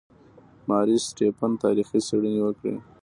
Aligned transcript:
ماري 0.67 0.97
سټیفن 1.07 1.51
تاریخي 1.63 1.99
څېړنې 2.07 2.41
وکړې. 2.43 2.75